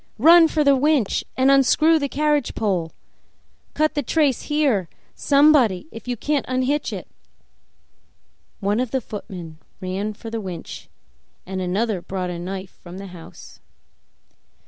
Run 0.17 0.47
for 0.47 0.63
the 0.63 0.75
winch 0.75 1.23
and 1.37 1.51
unscrew 1.51 1.99
the 1.99 2.09
carriage 2.09 2.55
pole! 2.55 2.91
Cut 3.75 3.93
the 3.93 4.01
trace 4.01 4.41
here, 4.49 4.89
somebody, 5.13 5.85
if 5.91 6.07
you 6.07 6.17
can't 6.17 6.43
unhitch 6.47 6.91
it!" 6.91 7.07
One 8.61 8.79
of 8.79 8.89
the 8.89 8.99
footmen 8.99 9.59
ran 9.79 10.13
for 10.15 10.31
the 10.31 10.41
winch, 10.41 10.89
and 11.45 11.61
another 11.61 12.01
brought 12.01 12.31
a 12.31 12.39
knife 12.39 12.75
from 12.81 12.97
the 12.97 13.05
house. 13.13 13.59